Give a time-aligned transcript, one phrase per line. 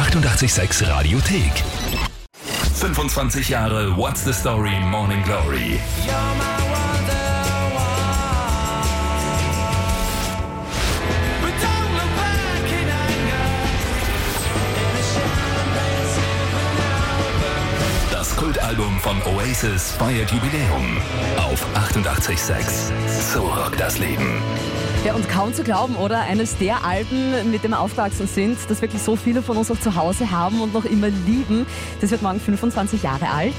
[0.00, 1.62] 886 Radiothek.
[2.74, 5.78] 25 Jahre What's the Story Morning Glory.
[18.10, 20.96] Das Kultalbum von Oasis feiert Jubiläum
[21.36, 22.90] auf 88.6.
[23.34, 24.40] So rockt das Leben.
[25.02, 26.20] Ja, und kaum zu glauben, oder?
[26.20, 29.80] Eines der Alben, mit dem wir aufgewachsen sind, das wirklich so viele von uns auch
[29.80, 31.66] zu Hause haben und noch immer lieben.
[32.02, 33.54] Das wird morgen 25 Jahre alt.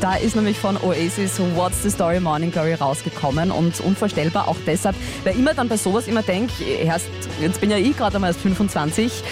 [0.00, 4.96] Da ist nämlich von Oasis What's the Story Morning Glory rausgekommen und unvorstellbar auch deshalb,
[5.22, 6.54] weil immer dann bei sowas immer denke,
[7.42, 9.22] jetzt bin ja ich gerade einmal erst 25,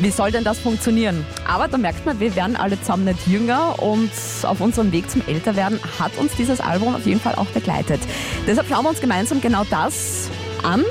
[0.00, 1.24] wie soll denn das funktionieren?
[1.46, 4.10] Aber da merkt man, wir werden alle zusammen nicht jünger und
[4.42, 8.00] auf unserem Weg zum Älterwerden hat uns dieses Album auf jeden Fall auch begleitet.
[8.48, 10.28] Deshalb schauen wir uns gemeinsam genau das
[10.64, 10.84] an.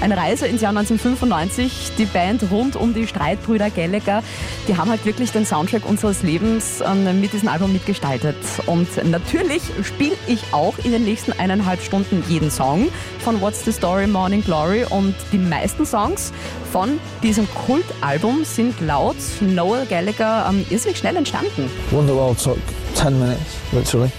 [0.00, 1.92] Eine Reise ins Jahr 1995.
[1.98, 4.22] Die Band rund um die Streitbrüder Gallagher,
[4.66, 8.36] die haben halt wirklich den Soundtrack unseres Lebens ähm, mit diesem Album mitgestaltet.
[8.64, 12.88] Und natürlich spiele ich auch in den nächsten eineinhalb Stunden jeden Song
[13.18, 14.86] von What's the Story Morning Glory.
[14.88, 16.32] Und die meisten Songs
[16.72, 21.70] von diesem Kultalbum sind laut Noel Gallagher ähm, irrsinnig schnell entstanden.
[21.90, 22.58] Wonderwall took
[22.94, 23.40] 10 minutes,
[23.72, 24.10] literally.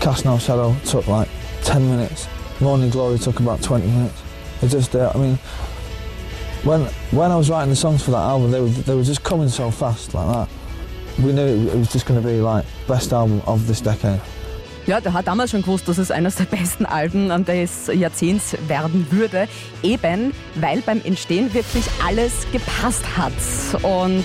[0.00, 1.28] Cast No Shadow took like
[1.62, 2.26] 10 minutes.
[2.58, 4.27] Morning Glory took about 20 minutes.
[4.62, 5.38] It just, uh, I mean,
[6.64, 9.22] when when I was writing the songs for that album, they were they were just
[9.22, 10.48] coming so fast like that.
[11.18, 14.20] We knew it, was just going to be like best album of this decade.
[14.86, 19.06] Ja, der hat damals schon gewusst, dass es eines der besten Alben des Jahrzehnts werden
[19.10, 19.46] würde.
[19.82, 23.34] Eben, weil beim Entstehen wirklich alles gepasst hat.
[23.82, 24.24] Und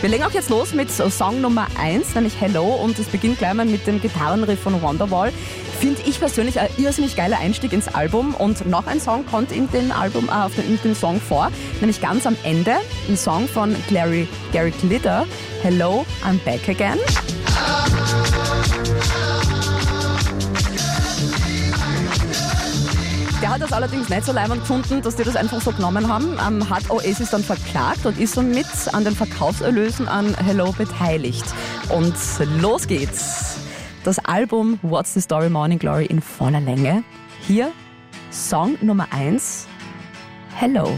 [0.00, 2.64] wir legen auch jetzt los mit Song Nummer 1, nämlich Hello.
[2.64, 5.32] Und es beginnt gleich mal mit dem Gitarrenriff von Wonderwall.
[5.80, 8.34] Finde ich persönlich ein irrsinnig geiler Einstieg ins Album.
[8.34, 11.50] Und noch ein Song kommt in den, Album, äh, auf den, in Song vor,
[11.80, 12.74] nämlich ganz am Ende,
[13.08, 15.26] ein Song von Gary, Gary Glitter,
[15.62, 16.98] Hello, I'm Back Again.
[23.40, 26.38] Der hat das allerdings nicht so leimend gefunden, dass die das einfach so genommen haben,
[26.46, 31.46] ähm, hat Oasis dann verklagt und ist somit an den Verkaufserlösen an Hello beteiligt.
[31.88, 32.14] Und
[32.60, 33.49] los geht's.
[34.02, 37.04] Das Album What's the Story Morning Glory in voller Länge.
[37.46, 37.70] Hier
[38.30, 39.66] Song Nummer 1,
[40.56, 40.90] Hello.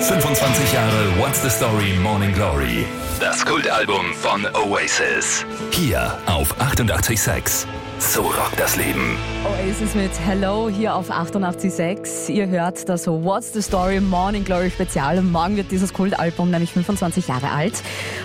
[0.00, 2.86] 25 Jahre What's the Story Morning Glory.
[3.20, 5.44] Das Kultalbum von Oasis.
[5.70, 7.66] Hier auf 88.6.
[8.00, 9.16] So rockt das Leben.
[9.44, 12.30] Oasis mit Hello hier auf 88.6.
[12.30, 15.20] Ihr hört das What's the Story Morning Glory Spezial.
[15.20, 17.82] Morgen wird dieses Kultalbum nämlich 25 Jahre alt.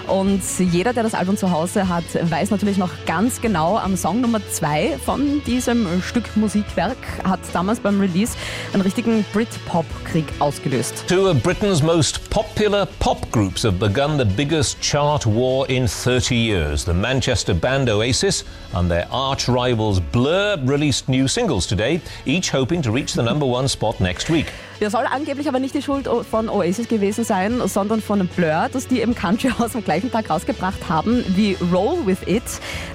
[0.08, 4.22] Und jeder, der das Album zu Hause hat, weiß natürlich noch ganz genau, am Song
[4.22, 8.38] Nummer 2 von diesem Stück Musikwerk hat damals beim Release
[8.74, 11.06] einen richtigen Brit-Pop-Krieg ausgelöst.
[11.08, 16.36] Two of Britain's most popular pop groups have begun the biggest chart war in 30
[16.36, 16.86] years.
[16.86, 22.82] The Manchester band Oasis and their arch rivals Blur released new singles today, each hoping
[22.82, 24.48] to reach the number one spot next week.
[24.82, 28.88] Der soll angeblich aber nicht die Schuld von Oasis gewesen sein, sondern von Blur, dass
[28.88, 32.44] die eben Country House am gleichen Tag rausgebracht haben wie Roll With It,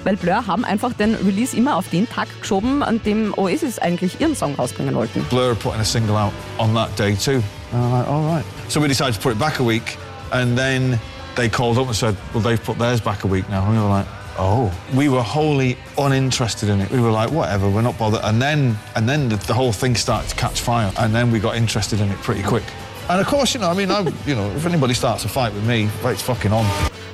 [0.03, 4.21] weil Blur haben einfach den Release immer auf den Tag geschoben, an dem Oasis eigentlich
[4.21, 5.23] ihren Song rausbringen wollten.
[5.29, 7.41] Blur putting a single out on that day too.
[7.71, 8.45] And I'm like, all right.
[8.67, 9.97] So we decided to put it back a week,
[10.31, 10.99] and then
[11.35, 13.63] they called up and said, well, they've put theirs back a week now.
[13.65, 14.05] And we were like,
[14.39, 14.73] oh.
[14.95, 16.89] We were wholly uninterested in it.
[16.89, 18.21] We were like, whatever, we're not bothered.
[18.23, 21.39] And then, and then the, the whole thing started to catch fire, and then we
[21.39, 22.63] got interested in it pretty quick.
[23.09, 25.53] And of course, you know, I mean, I, you know, if anybody starts a fight
[25.53, 26.65] with me, it's fucking on.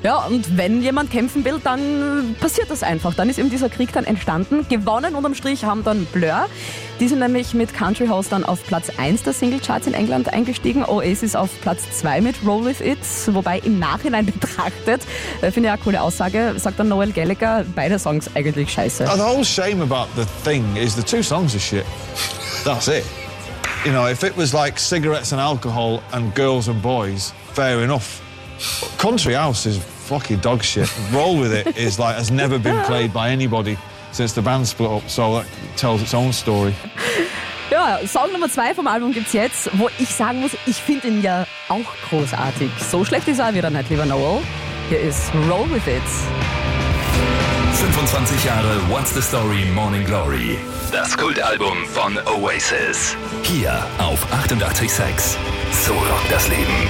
[0.03, 3.13] Ja, und wenn jemand kämpfen will, dann passiert das einfach.
[3.13, 4.67] Dann ist eben dieser Krieg dann entstanden.
[4.69, 6.47] Gewonnen unterm Strich haben dann Blur.
[6.99, 10.85] Die sind nämlich mit Country House dann auf Platz 1 der Singlecharts in England eingestiegen.
[10.85, 12.99] Oasis auf Platz 2 mit Roll With It.
[13.27, 15.01] Wobei im Nachhinein betrachtet,
[15.41, 19.05] äh, finde ich eine coole Aussage, sagt dann Noel Gallagher, beide Songs eigentlich scheiße.
[19.07, 21.85] The whole shame about the thing is the two songs are shit.
[22.63, 23.03] That's it.
[23.83, 28.21] You know, if it was like cigarettes and alcohol and girls and boys, fair enough.
[28.97, 30.89] Country House is fucking dog shit.
[31.11, 33.77] Roll with it is like has never been played by anybody
[34.11, 36.73] since the band split up, so that tells its own story.
[37.71, 41.21] Ja, Song Nummer 2 vom Album gibt's jetzt, wo ich sagen muss, ich finde ihn
[41.23, 42.69] ja auch großartig.
[42.91, 44.41] So schlecht ist er wieder nicht, lieber Noel.
[44.89, 46.03] Hier ist Roll With It.
[47.73, 50.57] 25 Jahre What's the Story Morning Glory.
[50.91, 53.17] Das Kultalbum von Oasis.
[53.43, 55.35] Hier auf 88.6.
[55.71, 56.89] So rockt das Leben.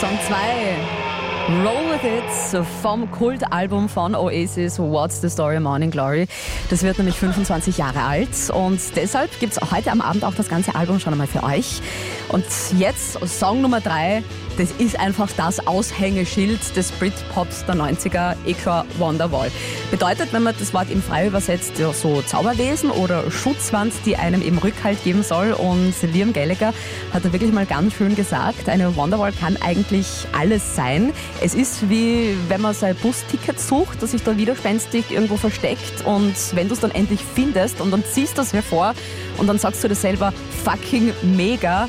[0.00, 1.01] Song 2.
[1.48, 6.28] Roll With It vom Kultalbum von Oasis What's the Story Morning Glory.
[6.70, 10.48] Das wird nämlich 25 Jahre alt und deshalb gibt es heute am Abend auch das
[10.48, 11.82] ganze Album schon einmal für euch.
[12.28, 12.44] Und
[12.78, 14.22] jetzt Song Nummer 3,
[14.58, 19.50] das ist einfach das Aushängeschild des Britpops der 90er, Equa Wonderwall.
[19.90, 24.58] Bedeutet, wenn man das Wort im Frei übersetzt, so Zauberwesen oder Schutzwand, die einem eben
[24.58, 25.52] Rückhalt geben soll.
[25.52, 26.74] Und Liam Gallagher
[27.12, 31.12] hat da wirklich mal ganz schön gesagt, eine Wonderwall kann eigentlich alles sein.
[31.40, 36.34] Es ist wie, wenn man sein Busticket sucht, das sich da widerspenstig irgendwo versteckt und
[36.54, 38.94] wenn du es dann endlich findest und dann ziehst du es hervor
[39.38, 40.32] und dann sagst du dir selber,
[40.64, 41.88] fucking mega,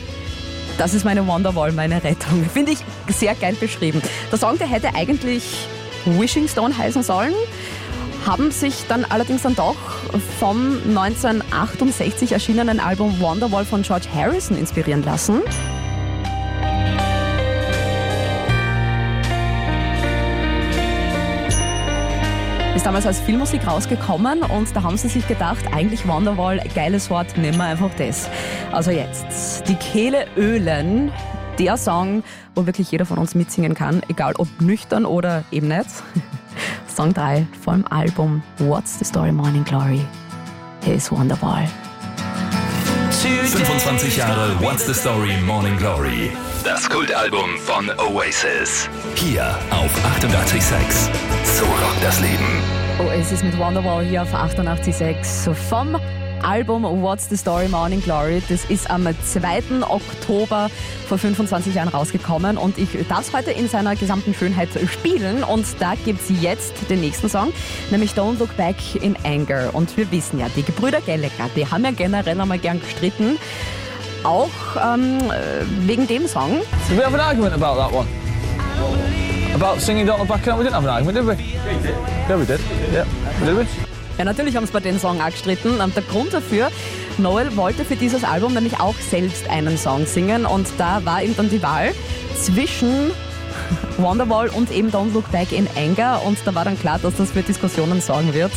[0.77, 2.45] das ist meine Wonderwall, meine Rettung.
[2.53, 2.79] Finde ich
[3.13, 4.01] sehr geil beschrieben.
[4.31, 5.67] Der Song, der hätte eigentlich
[6.05, 7.33] Wishing Stone heißen sollen,
[8.25, 9.75] haben sich dann allerdings dann doch
[10.39, 15.41] vom 1968 erschienenen Album Wonderwall von George Harrison inspirieren lassen.
[22.75, 27.37] Ist damals als Filmmusik rausgekommen und da haben sie sich gedacht, eigentlich Wonderwall, geiles Wort,
[27.37, 28.27] nehmen wir einfach das.
[28.71, 31.11] Also jetzt, die Kehle ölen,
[31.59, 32.23] der Song,
[32.55, 35.85] wo wirklich jeder von uns mitsingen kann, egal ob nüchtern oder eben nicht.
[36.87, 40.01] Song 3 vom Album What's the Story Morning Glory?
[40.81, 41.67] Here's Wonderwall.
[43.11, 46.31] 25 Jahre What's the Story Morning Glory.
[46.63, 48.87] Das Kultalbum von Oasis.
[49.15, 51.09] Hier auf 88.6.
[51.43, 52.61] So rockt das Leben.
[52.99, 55.99] Oasis mit Wonderwall hier auf 88.6 vom
[56.43, 58.41] Album What's the Story Morning Glory.
[58.47, 59.81] Das ist am 2.
[59.81, 60.69] Oktober
[61.07, 65.65] vor 25 Jahren rausgekommen und ich darf es heute in seiner gesamten Schönheit spielen und
[65.79, 67.51] da gibt es jetzt den nächsten Song,
[67.91, 69.73] nämlich Don't Look Back in Anger.
[69.73, 73.37] Und wir wissen ja, die Gebrüder Gallagher, die haben ja generell einmal gern gestritten.
[74.23, 74.49] Auch
[74.81, 75.19] ähm,
[75.81, 76.61] wegen dem Song.
[76.89, 78.07] Did we have an argument about that one?
[79.53, 81.33] About singing Don't Look Back in We didn't have an argument, did we?
[82.27, 82.59] Yeah, we did.
[82.91, 83.05] Yeah,
[83.45, 83.67] did we?
[84.17, 85.81] Ja, natürlich haben sie bei den Song auch gestritten.
[85.81, 86.71] Und der Grund dafür,
[87.17, 91.35] Noel wollte für dieses Album nämlich auch selbst einen Song singen und da war ihm
[91.35, 91.93] dann die Wahl
[92.35, 93.11] zwischen
[93.97, 97.31] Wonderwall und eben Don't Look Back in Anger und da war dann klar, dass das
[97.31, 98.51] für Diskussionen sorgen wird.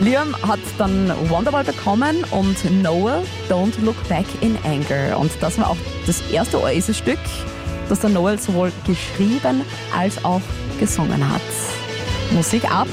[0.00, 5.70] Liam hat dann Wonderwall bekommen und Noel Don't Look Back in Anger und das war
[5.70, 5.76] auch
[6.06, 7.18] das erste Oasis-Stück,
[7.88, 9.62] das der Noel sowohl geschrieben
[9.96, 10.42] als auch
[10.78, 11.40] gesungen hat.
[12.32, 12.88] Musik ab.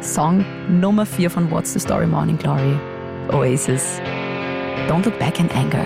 [0.00, 2.78] Song Nummer 4 von What's the Story Morning Glory,
[3.32, 4.00] Oasis.
[4.88, 5.84] Don't look back in anger.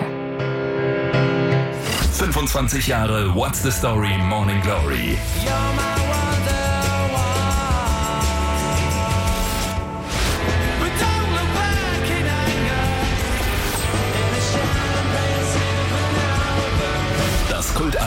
[2.13, 5.17] 25 Jahre What's the Story Morning Glory.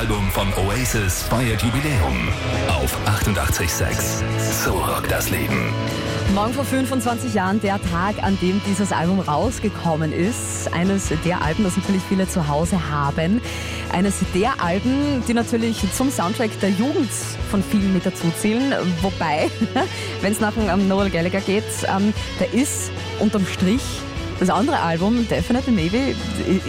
[0.04, 2.28] Kultalbum von Oasis feiert Jubiläum
[2.68, 4.22] auf 88.6.
[4.64, 5.72] So rockt das Leben.
[6.34, 10.70] Morgen vor 25 Jahren der Tag, an dem dieses Album rausgekommen ist.
[10.74, 13.40] Eines der Alben, das natürlich viele zu Hause haben.
[13.92, 17.10] Eines der Alben, die natürlich zum Soundtrack der Jugend
[17.50, 18.74] von vielen mit dazu zählen.
[19.00, 19.50] Wobei,
[20.20, 22.90] wenn es nach um Noel Gallagher geht, ähm, da ist
[23.20, 24.02] unterm Strich
[24.40, 26.14] das andere Album, Definitely Maybe,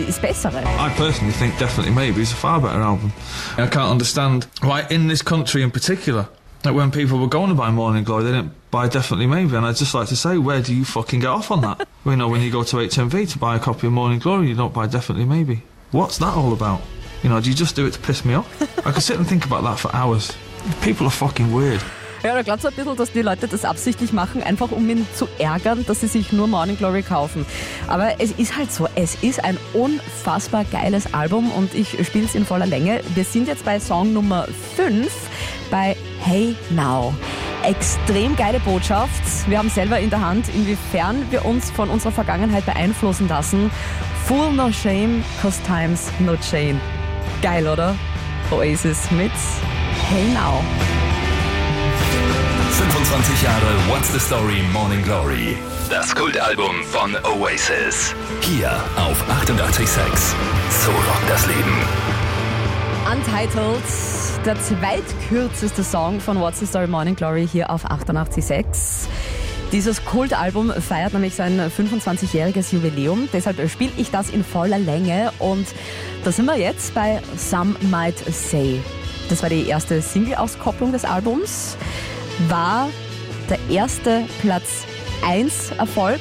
[0.07, 0.63] ist bessere.
[0.79, 3.11] I personally think Definitely Maybe is a far better album.
[3.57, 6.27] I can't understand why in this country in particular,
[6.63, 9.55] that when people were going to buy Morning Glory, they didn't buy Definitely Maybe.
[9.55, 11.87] And I'd just like to say, where do you fucking get off on that?
[12.05, 14.55] you know, when you go to HMV to buy a copy of Morning Glory, you
[14.55, 15.63] don't buy Definitely Maybe.
[15.91, 16.81] What's that all about?
[17.23, 18.61] You know, do you just do it to piss me off?
[18.85, 20.35] I could sit and think about that for hours.
[20.81, 21.81] People are fucking weird.
[22.25, 25.05] Ja, da glaubt so ein bisschen, dass die Leute das absichtlich machen, einfach um ihn
[25.13, 27.45] zu ärgern, dass sie sich nur Morning Glory kaufen.
[27.87, 32.33] Aber es ist halt so, es ist ein unfassbar geiles Album und ich spiele es
[32.33, 33.01] in voller Länge.
[33.13, 35.07] Wir sind jetzt bei Song Nummer 5
[35.69, 37.13] bei Hey Now.
[37.61, 39.21] Extrem geile Botschaft.
[39.47, 43.69] Wir haben selber in der Hand, inwiefern wir uns von unserer Vergangenheit beeinflussen lassen.
[44.25, 46.81] Full no shame, cause times no chain.
[47.43, 47.95] Geil, oder?
[48.49, 49.31] Oasis mit
[50.09, 50.63] Hey Now.
[52.75, 55.55] 25 Jahre What's the Story Morning Glory.
[55.89, 58.13] Das Kultalbum von Oasis.
[58.41, 59.87] Hier auf 88.6.
[60.83, 61.77] So rockt das Leben.
[63.09, 63.81] Untitled,
[64.45, 69.07] der zweitkürzeste Song von What's the Story Morning Glory hier auf 88.6.
[69.71, 75.65] Dieses Kultalbum feiert nämlich sein 25-jähriges Jubiläum, deshalb spiele ich das in voller Länge und
[76.25, 78.81] da sind wir jetzt bei Some Might Say.
[79.29, 81.77] Das war die erste Single-Auskopplung des Albums,
[82.47, 82.89] war
[83.49, 84.85] der erste Platz
[85.25, 86.19] 1 Erfolg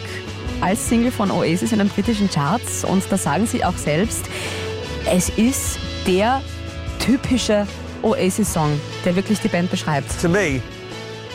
[0.61, 4.25] als Single von Oasis in den britischen Charts und da sagen sie auch selbst,
[5.11, 6.41] es ist der
[6.99, 7.67] typische
[8.03, 10.09] Oasis-Song, der wirklich die Band beschreibt?
[10.21, 10.61] To me,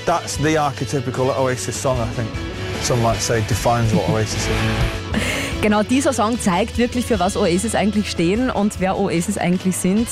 [0.05, 2.29] that's the archetypical Oasis song, I think.
[2.83, 4.47] Some might say defines what Oasis is.
[5.61, 10.07] Genau dieser Song zeigt wirklich, für was Oasis eigentlich stehen und wer Oasis eigentlich sind.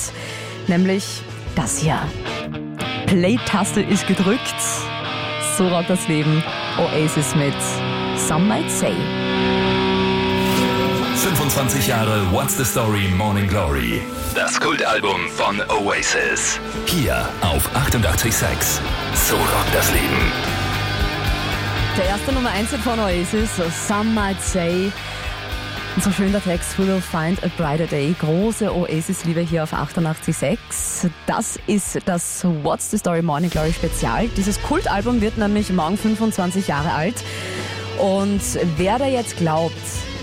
[0.68, 1.22] Nämlich
[1.56, 2.02] das hier.
[3.08, 4.56] Play-Taste ist gedrückt.
[5.58, 6.44] So rockt das Leben.
[6.78, 7.56] Oasis mit
[8.18, 8.94] Some Might Say.
[11.16, 14.02] 25 Jahre What's the Story Morning Glory.
[14.36, 16.60] Das Kultalbum von Oasis.
[16.86, 18.82] Hier auf 88.6.
[19.14, 20.32] So rockt das Leben.
[21.98, 23.50] Der erste Nummer 1 von Oasis,
[23.88, 24.92] Some Might Say.
[25.98, 28.14] Und so schön der Text, We will find a brighter day.
[28.20, 31.10] Große Oasis-Liebe hier auf 88.6.
[31.26, 34.28] Das ist das What's the Story Morning Glory Spezial.
[34.38, 37.16] Dieses Kultalbum wird nämlich morgen 25 Jahre alt.
[37.98, 38.42] Und
[38.78, 39.74] wer da jetzt glaubt,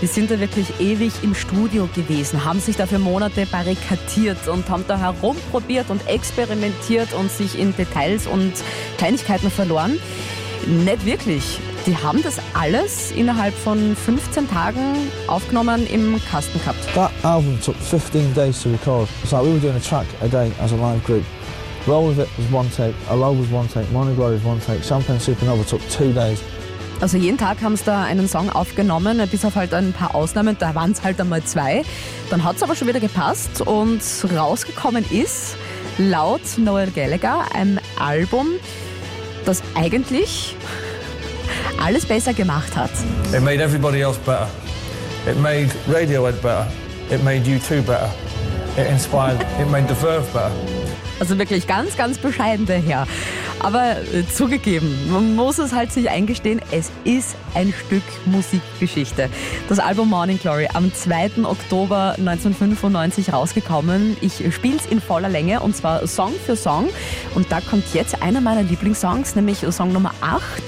[0.01, 4.85] die sind da wirklich ewig im Studio gewesen, haben sich dafür Monate barrikadiert und haben
[4.87, 8.53] da herumprobiert und experimentiert und sich in Details und
[8.97, 9.99] Kleinigkeiten verloren.
[10.65, 11.59] Nicht wirklich.
[11.85, 16.79] Die haben das alles innerhalb von 15 Tagen aufgenommen im Kasten gehabt.
[16.95, 19.07] That album took 15 days to record.
[19.21, 21.23] It's like we were doing a track a day as a live group.
[21.85, 24.83] Roll With It was one take, Alone was one take, Morning Glory was one take,
[24.83, 26.41] Champagne Supernova took two days.
[27.01, 30.55] Also jeden Tag haben sie da einen Song aufgenommen, bis auf halt ein paar Ausnahmen,
[30.57, 31.83] da waren es halt einmal zwei.
[32.31, 34.01] Dann hat es aber schon wieder gepasst und
[34.35, 35.55] rausgekommen ist,
[35.99, 38.47] laut Noel Gallagher, ein Album,
[39.45, 40.55] das eigentlich
[41.81, 42.91] alles besser gemacht hat.
[43.33, 44.47] It made everybody else better.
[45.27, 46.67] It made Radiohead better.
[47.09, 48.09] It made U2 better.
[48.77, 50.51] It inspired, it made The Verve better.
[51.19, 53.07] Also wirklich ganz, ganz bescheiden daher.
[53.59, 59.29] Aber äh, zugegeben, man muss es halt sich eingestehen, es ist ein Stück Musikgeschichte.
[59.69, 61.45] Das Album Morning Glory am 2.
[61.45, 64.17] Oktober 1995 rausgekommen.
[64.19, 66.89] Ich spiele es in voller Länge und zwar Song für Song.
[67.33, 70.61] Und da kommt jetzt einer meiner Lieblingssongs, nämlich Song Nummer 8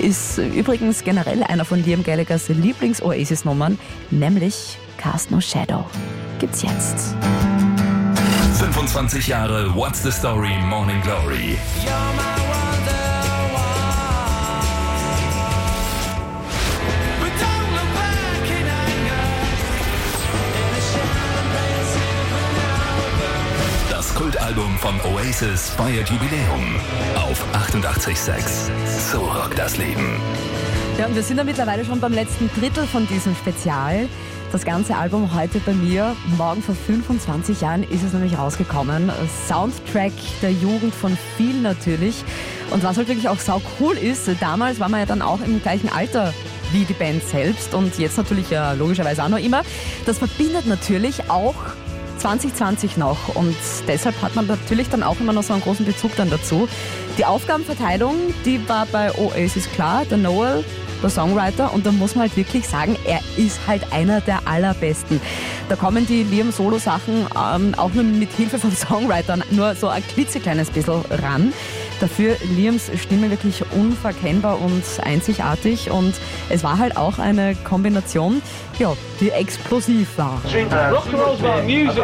[0.00, 3.78] ist übrigens generell einer von Liam Gallaghers Lieblings-Oasis-Nummern,
[4.10, 5.84] nämlich Cast No Shadow.
[6.38, 7.14] Gibt's jetzt.
[8.58, 11.56] 25 Jahre What's the Story Morning Glory.
[24.50, 26.80] Kultalbum von Oasis feiert Jubiläum
[27.14, 28.68] auf 88.6.
[29.12, 30.20] So rockt das Leben.
[30.98, 34.08] Ja, und wir sind ja mittlerweile schon beim letzten Drittel von diesem Spezial.
[34.50, 36.16] Das ganze Album heute bei mir.
[36.36, 39.12] Morgen vor 25 Jahren ist es nämlich rausgekommen.
[39.46, 42.24] Soundtrack der Jugend von vielen natürlich.
[42.70, 45.62] Und was halt wirklich auch sau cool ist, damals war man ja dann auch im
[45.62, 46.34] gleichen Alter
[46.72, 49.62] wie die Band selbst und jetzt natürlich ja logischerweise auch noch immer.
[50.06, 51.54] Das verbindet natürlich auch
[52.20, 53.56] 2020 noch und
[53.88, 56.68] deshalb hat man natürlich dann auch immer noch so einen großen Bezug dann dazu.
[57.18, 60.04] Die Aufgabenverteilung, die war bei Oasis klar.
[60.04, 60.64] Der Noel
[61.02, 65.20] der Songwriter und da muss man halt wirklich sagen, er ist halt einer der allerbesten.
[65.68, 69.88] Da kommen die Liam Solo Sachen ähm, auch nur mit Hilfe von Songwritern nur so
[69.88, 71.52] ein klitzekleines bisschen ran.
[72.00, 76.14] Dafür Liams Stimme wirklich unverkennbar und einzigartig und
[76.48, 78.40] es war halt auch eine Kombination,
[78.78, 80.40] ja, die explosiv war.
[80.46, 82.02] Rock'n'roll's about music,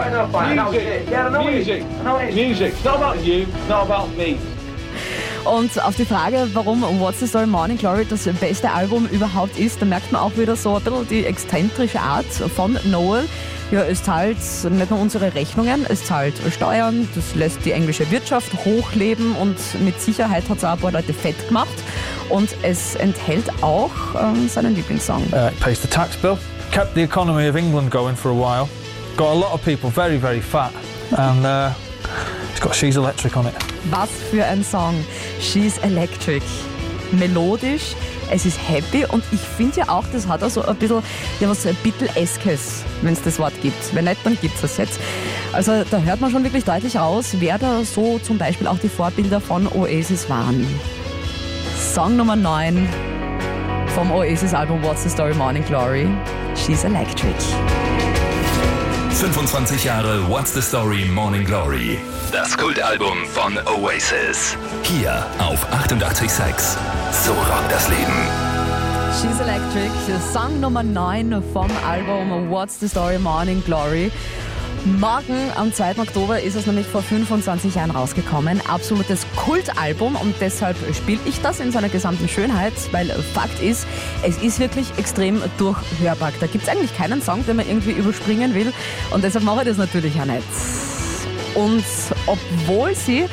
[1.43, 2.73] music, music, music.
[2.75, 4.37] It's not about you, it's not about me.
[5.45, 9.81] Und auf die Frage, warum What's the Story Morning Glory das beste Album überhaupt ist,
[9.81, 13.29] da merkt man auch wieder so ein bisschen die exzentrische Art von Noel.
[13.73, 14.38] Ja, es zahlt
[14.70, 20.00] nicht nur unsere Rechnungen, es zahlt Steuern, das lässt die englische Wirtschaft hochleben und mit
[20.00, 21.75] Sicherheit hat es auch ein paar Leute fett gemacht.
[22.28, 25.23] Und es enthält auch ähm, seinen Lieblingssong.
[25.32, 26.38] Uh, it pays the tax bill,
[26.70, 28.68] kept the economy of England going for a while,
[29.16, 30.73] got a lot of people very, very fat,
[31.16, 31.70] and uh,
[32.50, 33.54] it's got She's Electric on it.
[33.90, 34.94] Was für ein Song.
[35.40, 36.42] She's Electric.
[37.12, 37.94] Melodisch,
[38.30, 41.02] es ist happy und ich finde ja auch, das hat auch so ein bisschen
[41.40, 43.95] ja, was Beatle-eskes, wenn es das Wort gibt.
[43.95, 45.00] Wenn nicht, dann gibt es das jetzt.
[45.52, 48.88] Also da hört man schon wirklich deutlich raus, wer da so zum Beispiel auch die
[48.88, 50.66] Vorbilder von Oasis waren.
[51.95, 52.88] Song Nummer 9
[53.95, 56.06] vom Oasis-Album What's the Story Morning Glory,
[56.54, 57.35] She's Electric.
[59.11, 61.99] 25 Jahre What's the Story Morning Glory.
[62.33, 64.59] Das Kultalbum von Oasis.
[64.83, 66.76] Hier auf 88.6.
[67.13, 68.29] So rockt das Leben.
[69.21, 69.91] She's Electric,
[70.33, 74.11] Song Nummer 9 vom Album What's the Story Morning Glory.
[74.85, 75.99] Morgen am 2.
[75.99, 78.61] Oktober ist es nämlich vor 25 Jahren rausgekommen.
[78.69, 83.87] Absolutes Kultalbum und deshalb spiele ich das in seiner gesamten Schönheit, weil Fakt ist,
[84.23, 86.33] es ist wirklich extrem durchhörbar.
[86.41, 88.73] Da gibt es eigentlich keinen Song, den man irgendwie überspringen will
[89.11, 90.47] und deshalb mache ich das natürlich auch nicht.
[91.55, 91.85] Und
[92.27, 93.27] obwohl sie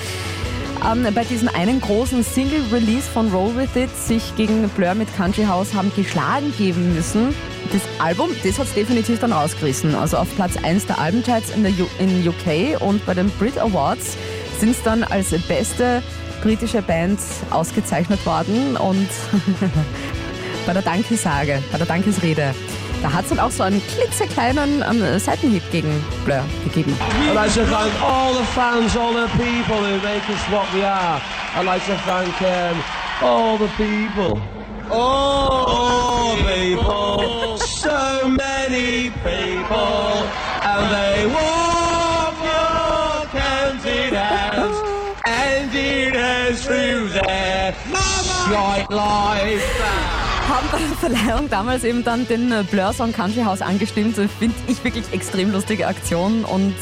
[0.91, 5.43] ähm, bei diesem einen großen Single-Release von Roll With It sich gegen Blur mit Country
[5.45, 7.33] House haben geschlagen geben müssen,
[7.71, 9.95] das Album, das hat es definitiv dann rausgerissen.
[9.95, 13.57] Also auf Platz 1 der Albencharts in, der U in UK und bei den Brit
[13.57, 14.17] Awards
[14.59, 16.03] sind es dann als beste
[16.41, 19.09] britische Band ausgezeichnet worden und
[20.65, 22.53] bei der Dankesage, bei der Dankesrede.
[23.03, 25.91] Da hat es dann auch so einen klitzekleinen ähm, Seitenhieb gegen
[26.24, 26.98] Blur gegeben.
[27.27, 30.86] I'd like to thank all the fans, all the people who make us what we
[30.86, 31.22] are.
[31.53, 32.81] I'd like to thank um,
[33.22, 34.41] all the people.
[34.89, 40.24] All people, so many people,
[40.63, 44.77] and they walk your counted hands,
[45.25, 47.74] and it has through their
[48.48, 50.02] shite life.
[50.53, 54.15] Haben bei der Verleihung damals eben dann den Blur-Song Country House angestimmt.
[54.15, 56.75] Finde ich wirklich extrem lustige Aktion und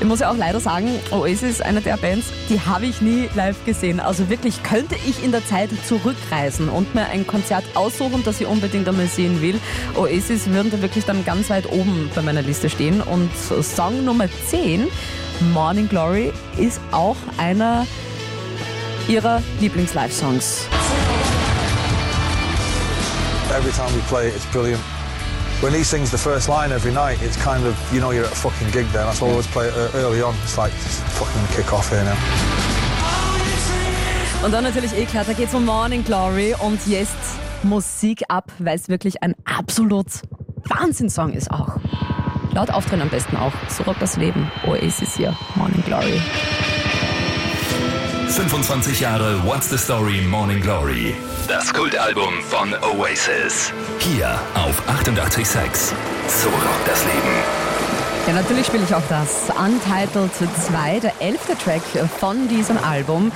[0.00, 3.62] ich muss ja auch leider sagen, Oasis, eine der Bands, die habe ich nie live
[3.66, 4.00] gesehen.
[4.00, 8.46] Also wirklich könnte ich in der Zeit zurückreisen und mir ein Konzert aussuchen, das ich
[8.46, 9.60] unbedingt einmal sehen will.
[9.94, 13.02] Oasis würden da wirklich dann ganz weit oben bei meiner Liste stehen.
[13.02, 13.30] Und
[13.62, 14.88] Song Nummer 10,
[15.52, 17.86] Morning Glory, ist auch einer
[19.06, 20.66] ihrer Lieblings-Live-Songs.
[23.52, 24.82] Every time we play it, it's brilliant.
[25.62, 28.32] When he sings the first line every night, it's kind of, you know, you're at
[28.32, 29.04] a fucking gig there.
[29.04, 30.34] That's why I always play it early on.
[30.42, 32.16] It's like, it's fucking kick off here now.
[34.44, 37.16] Und dann natürlich eh klar, da geht's um Morning Glory und jetzt
[37.62, 40.06] Musik ab, weil es wirklich ein absolut
[40.64, 41.76] Wahnsinnssong ist auch.
[42.52, 43.52] Laut Auftritt am besten auch.
[43.68, 44.50] So rockt das Leben.
[44.66, 46.20] Oasis hier, Morning Glory.
[48.28, 51.14] 25 Jahre What's the Story Morning Glory.
[51.48, 53.72] Das Kultalbum von Oasis.
[54.00, 55.92] Hier auf 88.6.
[56.28, 57.66] So rockt das Leben.
[58.26, 59.44] Ja, natürlich spiele ich auch das.
[59.50, 61.82] Untitled 2, der elfte Track
[62.18, 63.30] von diesem Album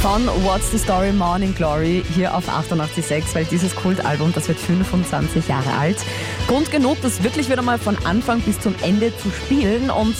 [0.00, 5.48] von What's the Story Morning Glory hier auf 88.6, weil dieses Kultalbum, das wird 25
[5.48, 5.98] Jahre alt.
[6.46, 10.16] Grund genug, das wirklich wieder mal von Anfang bis zum Ende zu spielen und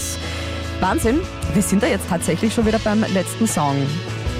[0.80, 1.20] Wahnsinn,
[1.54, 3.86] wir sind da jetzt tatsächlich schon wieder beim letzten Song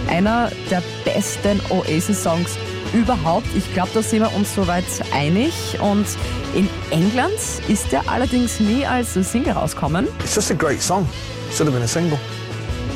[0.09, 2.57] einer der besten Oasis-Songs
[2.93, 3.47] überhaupt.
[3.57, 5.53] Ich glaube, da sind wir uns soweit einig.
[5.81, 6.07] Und
[6.55, 7.35] in England
[7.69, 10.07] ist der allerdings nie als Single rauskommen.
[10.21, 11.09] It's just a great song.
[11.53, 12.19] Should have been a single.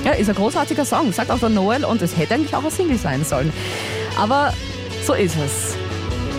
[0.05, 2.71] Ja, ist ein großartiger Song, sagt auch der Noel, und es hätte eigentlich auch ein
[2.71, 3.53] Single sein sollen.
[4.19, 4.55] Aber
[5.07, 5.77] so ist es.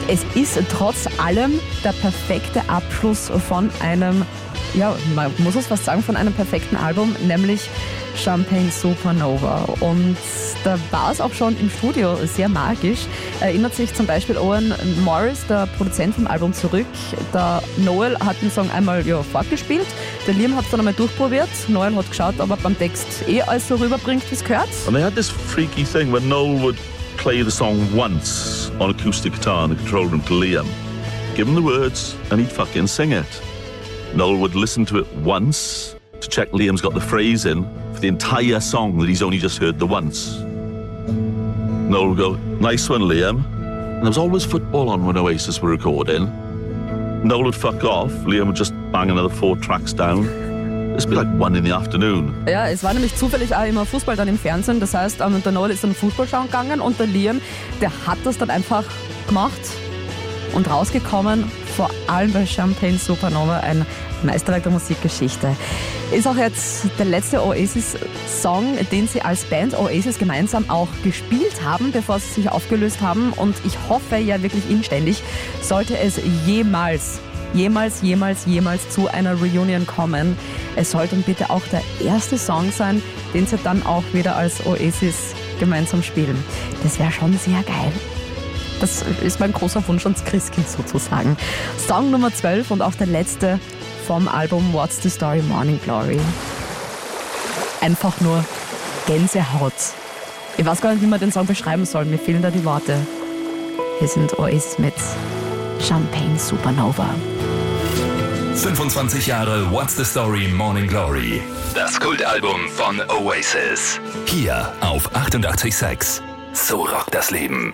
[0.08, 4.26] Es ist trotz allem der perfekte Abschluss von einem,
[4.74, 7.70] ja, man muss es fast sagen, von einem perfekten Album, nämlich
[8.16, 9.66] Champagne Supernova.
[9.80, 10.18] Und
[10.64, 13.08] da war es auch schon im Studio sehr magisch.
[13.40, 16.86] Erinnert sich zum Beispiel Owen Morris, der Produzent vom Album, zurück.
[17.34, 19.88] Der Noel hat den Song einmal ja, fortgespielt.
[20.28, 21.50] Der Liam hat es dann einmal durchprobiert.
[21.68, 24.70] Noel hat geschaut, ob er beim Text eh alles so rüberbringt, wie es gehört.
[24.86, 26.78] And they had this freaky thing where Noel would
[27.18, 30.66] play the song once on acoustic guitar in the control room to Liam.
[31.36, 33.42] Give him the words and he'd fucking sing it.
[34.14, 38.08] Noel would listen to it once to check Liam's got the phrase in for the
[38.08, 40.44] entire song that he's only just heard the once.
[41.92, 43.44] Noel would go, nice one, Liam.
[43.54, 46.24] And there was always football on when Oasis were recording.
[47.22, 50.26] Noel would fuck off, Liam would just bang another four tracks down.
[50.96, 52.34] It'd be like one in the afternoon.
[52.48, 54.80] Ja, es war nämlich zufällig auch immer Fußball dann im Fernsehen.
[54.80, 57.42] Das heißt, ähm, der Noel ist dann Fußball schauen gegangen und der Liam,
[57.82, 58.86] der hat das dann einfach
[59.28, 59.60] gemacht
[60.54, 61.52] und rausgekommen.
[61.76, 63.86] Vor allem bei Champagne Supernova, ein
[64.24, 65.56] Meisterwerk der Musikgeschichte.
[66.12, 71.92] Ist auch jetzt der letzte Oasis-Song, den sie als Band Oasis gemeinsam auch gespielt haben,
[71.92, 73.34] bevor sie sich aufgelöst haben.
[73.34, 75.24] Und ich hoffe ja wirklich inständig,
[75.62, 77.20] sollte es jemals
[77.54, 80.38] jemals, jemals, jemals zu einer Reunion kommen.
[80.76, 83.02] Es sollte bitte auch der erste Song sein,
[83.34, 86.42] den sie dann auch wieder als Oasis gemeinsam spielen.
[86.84, 87.92] Das wäre schon sehr geil.
[88.80, 91.38] Das ist mein großer Wunsch ans Christkind sozusagen.
[91.78, 93.60] Song Nummer 12 und auch der letzte
[94.12, 96.20] vom Album What's the Story Morning Glory.
[97.80, 98.44] Einfach nur
[99.08, 99.72] Gänsehaut.
[100.58, 102.04] Ich weiß gar nicht, wie man den Song beschreiben soll.
[102.04, 102.98] Mir fehlen da die Worte.
[104.00, 104.96] Hier sind Oasis mit
[105.80, 107.06] Champagne Supernova.
[108.56, 111.42] 25 Jahre What's the Story Morning Glory.
[111.74, 114.02] Das Kultalbum von Oasis.
[114.26, 116.20] Hier auf 88.6.
[116.52, 117.74] So rockt das Leben.